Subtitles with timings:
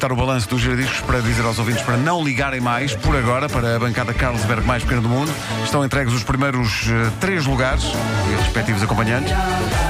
[0.00, 3.48] aproveitar o balanço dos giradiscos para dizer aos ouvintes para não ligarem mais, por agora,
[3.48, 5.30] para a bancada Carlsberg mais pequena do mundo.
[5.62, 9.32] Estão entregues os primeiros uh, três lugares, e respectivos acompanhantes,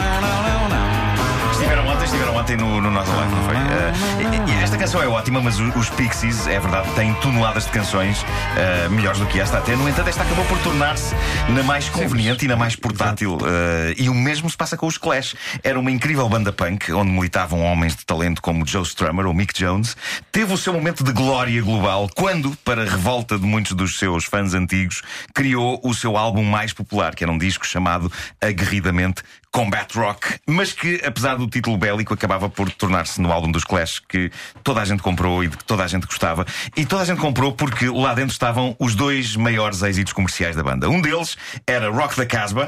[2.43, 3.55] ontem no, no nosso live, não foi?
[3.55, 8.21] Uh, esta canção é ótima, mas os, os Pixies, é verdade, têm toneladas de canções
[8.23, 9.77] uh, melhores do que esta até.
[9.77, 11.15] No entanto, esta acabou por tornar-se
[11.51, 13.37] na mais conveniente e na mais portátil.
[13.37, 15.37] Uh, e o mesmo se passa com os Clash.
[15.63, 19.55] Era uma incrível banda punk, onde militavam homens de talento como Joe Strummer ou Mick
[19.55, 19.97] Jones.
[20.33, 24.25] Teve o seu momento de glória global quando, para a revolta de muitos dos seus
[24.25, 25.01] fãs antigos,
[25.33, 30.73] criou o seu álbum mais popular, que era um disco chamado Aguerridamente Combat Rock, mas
[30.73, 34.31] que, apesar do título bélico, acabava por tornar-se no álbum dos Clash que
[34.65, 36.47] toda a gente comprou e de que toda a gente gostava.
[36.75, 40.63] E toda a gente comprou porque lá dentro estavam os dois maiores êxitos comerciais da
[40.63, 40.89] banda.
[40.89, 41.37] Um deles
[41.67, 42.65] era Rock the Casbah.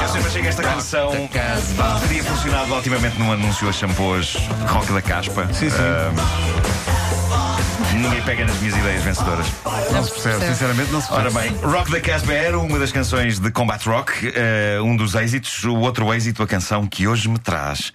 [0.00, 1.12] Eu sempre achei que esta canção
[2.00, 4.36] teria funcionado otimamente num anúncio a shampoos
[4.68, 5.46] Rock da Caspa.
[5.52, 5.76] Sim, sim.
[7.94, 9.46] Ninguém pega nas minhas ideias vencedoras.
[9.92, 11.36] Não se percebe, sinceramente não se percebe.
[11.36, 15.14] Ora bem, Rock the Casbah era uma das canções de Combat Rock, uh, um dos
[15.14, 15.64] êxitos.
[15.64, 17.92] O outro êxito, a canção que hoje me traz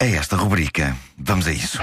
[0.00, 0.94] a esta rubrica.
[1.18, 1.78] Vamos a isso.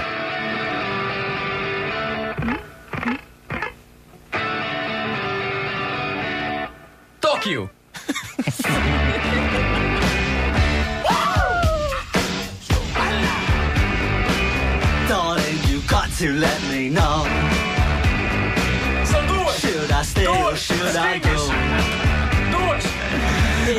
[7.20, 7.68] Tóquio!
[15.08, 17.25] Darling, you got to let me know.
[20.76, 21.36] Should I go?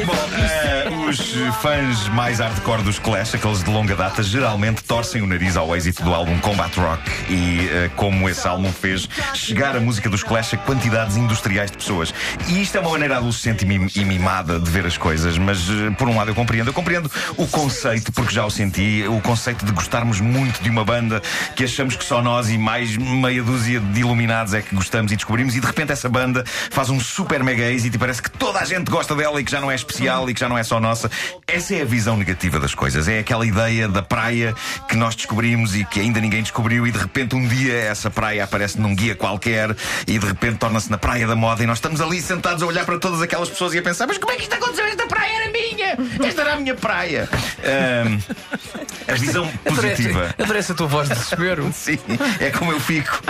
[0.06, 5.58] Bom, os fãs mais hardcore dos Clash, aqueles de longa data, geralmente torcem o nariz
[5.58, 10.10] ao êxito do álbum Combat Rock e uh, como esse álbum fez chegar a música
[10.10, 12.14] dos Clash a quantidades industriais de pessoas.
[12.48, 13.66] E isto é uma maneira adolescente
[13.96, 16.70] e mimada de ver as coisas, mas uh, por um lado eu compreendo.
[16.70, 20.86] Eu compreendo o conceito, porque já o senti, o conceito de gostarmos muito de uma
[20.86, 21.22] banda
[21.56, 25.16] que achamos que só nós e mais meia dúzia de iluminados é que gostamos e
[25.16, 28.60] descobrimos, e de repente essa banda faz um super mega êxito e parece que toda
[28.60, 30.64] a gente gosta dela e que já não é especial e que já não é
[30.64, 31.10] só nossa.
[31.48, 33.08] Essa é a visão negativa das coisas.
[33.08, 34.54] É aquela ideia da praia
[34.88, 38.44] que nós descobrimos e que ainda ninguém descobriu, e de repente um dia essa praia
[38.44, 42.02] aparece num guia qualquer e de repente torna-se na praia da moda e nós estamos
[42.02, 44.44] ali sentados a olhar para todas aquelas pessoas e a pensar: mas como é que
[44.44, 44.86] isto aconteceu?
[44.86, 45.98] Esta praia era minha!
[46.28, 47.30] Esta era a minha praia!
[47.58, 50.36] Um, a visão positiva.
[50.38, 51.70] Adorei essa tua voz de desespero.
[51.74, 52.00] Sim,
[52.40, 53.22] é como eu fico.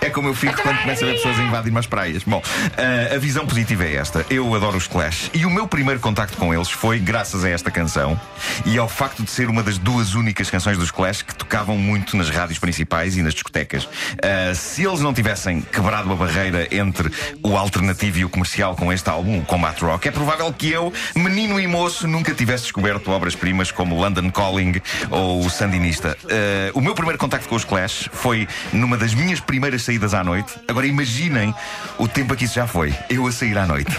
[0.00, 2.22] É como eu fico quando começo a ver pessoas a invadirem as praias.
[2.24, 4.24] Bom, uh, a visão positiva é esta.
[4.30, 7.70] Eu adoro os Clash e o meu primeiro contacto com eles foi graças a esta
[7.70, 8.20] canção
[8.64, 12.16] e ao facto de ser uma das duas únicas canções dos Clash que tocavam muito
[12.16, 13.84] nas rádios principais e nas discotecas.
[13.84, 17.10] Uh, se eles não tivessem quebrado a barreira entre
[17.42, 20.92] o alternativo e o comercial com este álbum, o Combat Rock, é provável que eu,
[21.14, 24.80] menino e moço, nunca tivesse descoberto obras-primas como London Calling
[25.10, 26.16] ou o Sandinista.
[26.24, 30.22] Uh, o meu primeiro contacto com os Clash foi numa das minhas primeiras saídas à
[30.24, 30.54] noite.
[30.68, 31.54] Agora imaginem
[31.98, 32.94] o tempo que isso já foi.
[33.08, 33.96] Eu a sair à noite.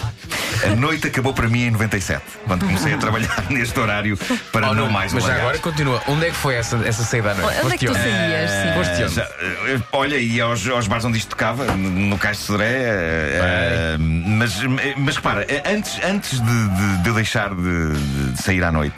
[0.63, 4.17] A noite acabou para mim em 97, quando comecei a trabalhar neste horário
[4.51, 6.01] para oh, não, não mais Mas já agora continua.
[6.07, 7.59] Onde é que foi essa, essa saída à noite?
[7.63, 8.51] Onde é que tu saías?
[8.51, 13.97] Uh, já, uh, olha, e aos, aos bares onde isto tocava, no Cais de Sodré.
[13.97, 14.53] Uh, mas,
[14.97, 18.95] mas repara, antes, antes de, de, de eu deixar de, de sair à noite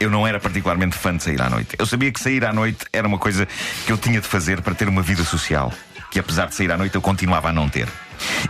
[0.00, 1.76] eu não era particularmente fã de sair à noite.
[1.78, 3.46] Eu sabia que sair à noite era uma coisa
[3.84, 5.70] que eu tinha de fazer para ter uma vida social,
[6.10, 7.88] que apesar de sair à noite eu continuava a não ter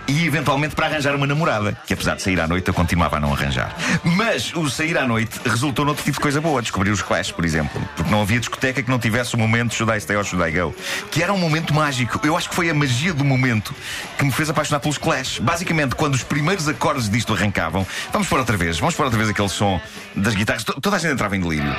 [0.09, 3.21] e eventualmente para arranjar uma namorada, que apesar de sair à noite eu continuava a
[3.21, 3.75] não arranjar.
[4.05, 7.45] Mas o sair à noite resultou noutro tipo de coisa boa, descobrir os Clash, por
[7.45, 10.49] exemplo, porque não havia discoteca que não tivesse o momento Should I Stay or Should
[10.49, 10.75] I Go,
[11.11, 12.21] que era um momento mágico.
[12.27, 13.75] Eu acho que foi a magia do momento
[14.19, 15.39] que me fez apaixonar pelos Clash.
[15.39, 19.31] Basicamente, quando os primeiros acordes disto arrancavam, vamos pôr outra vez, vamos pôr outra vez
[19.31, 19.81] aquele som
[20.15, 21.75] das guitarras, toda a gente entrava em delírio.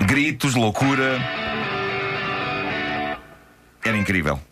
[0.00, 1.20] Gritos, loucura.
[3.86, 4.45] Era incrível.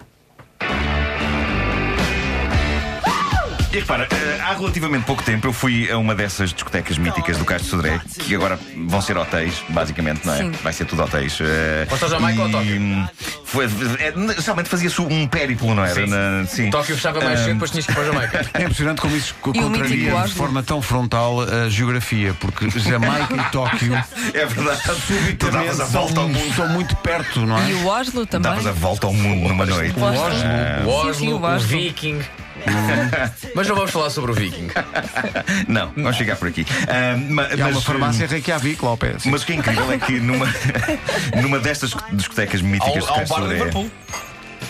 [3.74, 7.44] E repara, eh, há relativamente pouco tempo eu fui a uma dessas discotecas míticas do
[7.44, 8.56] Castro Sodré, que agora
[8.86, 10.38] vão ser hotéis, basicamente, não é?
[10.38, 10.52] Sim.
[10.62, 11.36] Vai ser tudo hotéis.
[11.40, 13.08] eh, Foste ao Jamaica ou Tóquio?
[13.44, 15.94] Foi, é, Geralmente fazia-se um périplo, não era?
[15.94, 16.06] Sim.
[16.06, 16.70] Na- sim.
[16.70, 18.46] Tóquio fechava mais cedo, depois tinhas que ir para o Jamaica.
[18.54, 23.34] É impressionante como isso co- o contraria de forma tão frontal a geografia, porque Jamaica
[23.34, 23.94] e Tóquio
[24.34, 24.80] É verdade.
[25.04, 26.54] Subitamente a volta ao mundo.
[26.54, 27.70] são muito perto, não é?
[27.70, 28.50] E o Oslo também.
[28.52, 29.98] Davas a volta ao mundo numa noite.
[29.98, 30.20] O Oslo.
[30.84, 31.68] O Oslo, o o Oslo.
[31.68, 32.20] Viking.
[33.54, 34.68] Mas não vamos falar sobre o Viking.
[35.68, 36.66] Não, vamos chegar por aqui.
[36.88, 39.24] Ah, ma- E há uma mas, farmácia Reykjavik, Lopes.
[39.26, 40.46] Mas o que é incrível é que numa,
[41.42, 43.90] numa destas discotecas míticas Ao, ao de bar Castro de Liverpool.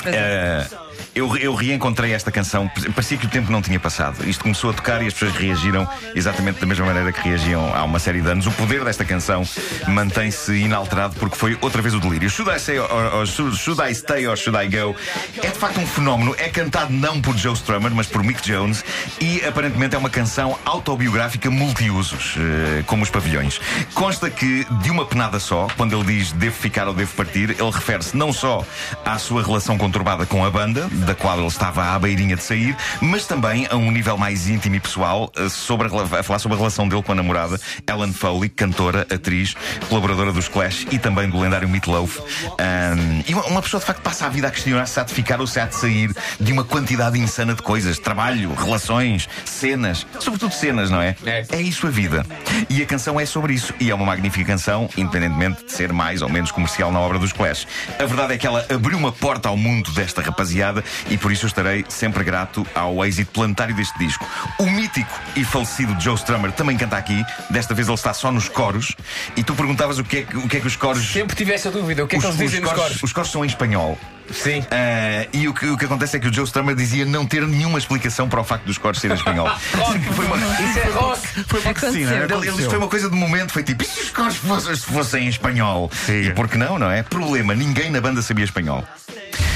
[0.07, 0.67] Eh,
[1.15, 4.29] eu, eu reencontrei esta canção, parecia que o tempo não tinha passado.
[4.29, 7.85] Isto começou a tocar e as pessoas reagiram exatamente da mesma maneira que reagiam há
[7.85, 8.47] uma série de anos.
[8.47, 9.45] O poder desta canção
[9.89, 12.29] mantém-se inalterado porque foi outra vez o delírio.
[12.31, 14.95] Should I, say or, or- should, I Stay or Should I Go?
[15.43, 16.35] É de facto um fenómeno.
[16.39, 18.85] É cantado não por Joe Strummer, mas por Mick Jones
[19.21, 23.61] e aparentemente é uma canção autobiográfica multiusos, eh, como os pavilhões.
[23.95, 27.71] Consta que, de uma penada só, quando ele diz devo ficar ou devo partir, ele
[27.71, 28.65] refere-se não só
[29.05, 32.77] à sua relação conturbada com a banda, da qual ele estava à beirinha de sair,
[33.01, 36.57] mas também a um nível mais íntimo e pessoal, eh, sobre a, a falar sobre
[36.57, 39.55] a relação dele com a namorada, Ellen Foley, cantora, atriz,
[39.89, 42.19] colaboradora dos Clash e também do lendário Meat Loaf.
[42.59, 45.13] Ahm, e uma, uma pessoa de facto passa a vida a questionar se há de
[45.13, 50.07] ficar ou se há de sair de uma quantidade insana de coisas: trabalho, relações, cenas,
[50.21, 51.17] sobretudo cenas, não é?
[51.25, 51.45] É.
[51.51, 52.25] É isso a vida.
[52.69, 53.75] E a canção é sobre isso.
[53.81, 57.33] E é uma magnífica canção, independentemente de ser mais ou menos comercial na obra dos
[57.33, 57.67] Clash.
[57.99, 60.74] A verdade é que ela abriu uma porta ao mundo desta rapaziada
[61.11, 64.27] e por isso eu estarei sempre grato ao êxito planetário deste disco.
[64.59, 67.25] O mítico e falecido Joe Strummer também canta aqui.
[67.51, 68.95] Desta vez ele está só nos coros.
[69.37, 71.05] E tu perguntavas o que é que, o que, é que os coros.
[71.13, 72.05] Sempre tive essa dúvida.
[72.05, 73.03] O que é que eles dizem nos coros?
[73.03, 73.99] os coros são em espanhol.
[74.33, 74.65] Sim.
[74.71, 77.47] Ah, e o que, o que acontece é que o Joe Strummer dizia não ter
[77.47, 79.47] nenhuma explicação para o facto dos coros serem em espanhol.
[80.15, 81.21] Foi uma- Isso é rock.
[81.47, 82.25] Foi porque sim, é?
[82.25, 85.25] Ele, ele foi uma coisa de momento, foi tipo, e se os coros fossem, fossem
[85.27, 85.91] em espanhol?
[86.07, 86.23] Sim.
[86.23, 87.03] E por que não, não é?
[87.03, 88.83] Problema, ninguém na banda sabia espanhol.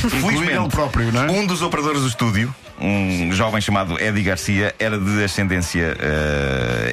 [0.05, 1.31] Incluindo ele próprio, não é?
[1.31, 5.96] Um dos operadores do estúdio, um jovem chamado Eddie Garcia, era de ascendência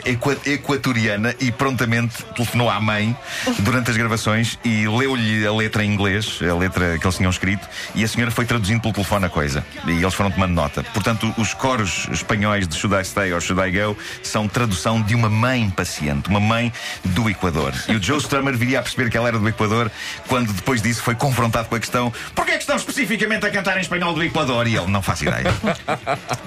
[0.05, 3.15] equa- equatoriana e prontamente telefonou à mãe
[3.59, 7.67] durante as gravações e leu-lhe a letra em inglês, a letra que eles tinham escrito,
[7.93, 9.65] e a senhora foi traduzindo pelo telefone a coisa.
[9.87, 10.83] E eles foram tomando nota.
[10.93, 15.13] Portanto, os coros espanhóis de Should I Stay or Should I Go são tradução de
[15.15, 16.71] uma mãe paciente, uma mãe
[17.03, 17.73] do Equador.
[17.87, 19.91] E o Joe Strummer viria a perceber que ela era do Equador
[20.27, 23.77] quando depois disso foi confrontado com a questão: porquê é que estão especificamente a cantar
[23.77, 24.67] em espanhol do Equador?
[24.67, 25.45] E ele não faço ideia.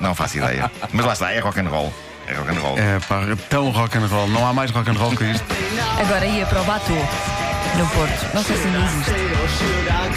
[0.01, 0.71] Não faço ideia.
[0.93, 1.93] Mas lá está, é rock and roll.
[2.27, 2.79] É rock and roll.
[2.79, 4.29] É pá, tão rock and roll.
[4.29, 5.45] Não há mais rock and roll que isto.
[6.01, 8.35] Agora ia para o Batô, no Porto.
[8.35, 9.11] Não sei se ainda existe.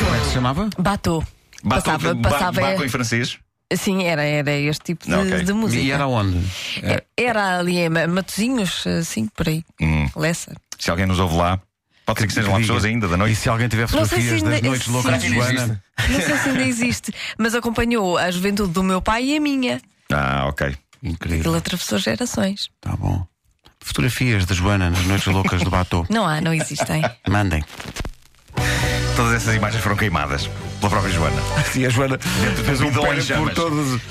[0.03, 0.69] Como é que se chamava?
[0.77, 1.23] Batô.
[1.63, 2.61] Bato- Passava, ba- passava.
[2.61, 3.37] Baco em francês.
[3.73, 5.43] Sim, era, era este tipo de, Ok.
[5.43, 5.81] de música.
[5.81, 6.37] E era onde?
[6.83, 9.63] É- Era ali em Ma- Matozinhos, assim, por aí.
[9.79, 10.09] Hum.
[10.15, 10.53] Lessa.
[10.77, 11.59] Se alguém nos ouve lá,
[12.13, 13.35] pode ser que sejam lá pessoas ainda da E noite.
[13.35, 15.83] se alguém tiver Não sei fotografias se das ainda- noites loucas de ainda Joana?
[16.09, 19.81] Não sei se ainda existe, mas acompanhou a juventude do meu pai e a minha.
[20.11, 20.75] Ah, ok.
[21.03, 21.51] Incrível.
[21.51, 22.69] Ele atravessou gerações.
[22.79, 23.25] Tá bom.
[23.79, 26.05] Fotografias de Joana nas noites loucas do Batô.
[26.09, 27.01] Não há, não existem.
[27.27, 27.63] Mandem.
[29.15, 30.49] Todas essas imagens foram queimadas
[30.81, 31.41] pela própria Joana.
[31.75, 32.17] E a Joana
[32.65, 34.01] fez um périplo por todas,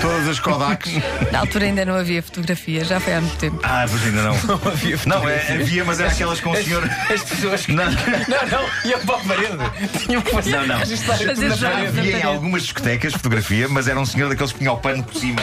[0.00, 0.92] todas as Kodaks.
[1.32, 3.58] Na altura ainda não havia fotografia, já foi há muito tempo.
[3.62, 4.38] Ah, pois ainda não.
[4.48, 6.84] Não havia Não, é, havia, mas era aquelas com o senhor.
[6.84, 7.72] As pessoas que.
[7.72, 7.84] Não.
[7.84, 9.98] Não, não, iam para a parede.
[10.04, 10.78] Tinham que fazer Não, não.
[10.80, 11.78] Fazer já.
[11.78, 15.14] Havia em algumas discotecas fotografia, mas era um senhor daqueles que punha o pano por
[15.14, 15.40] cima.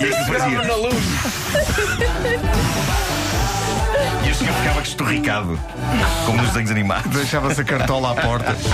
[0.00, 0.62] E assim Grava fazia.
[0.62, 0.94] na luz.
[4.34, 5.60] E o senhor ficava estorricado,
[6.26, 7.14] como nos desenhos animados.
[7.14, 8.56] Deixava-se a cartola à porta.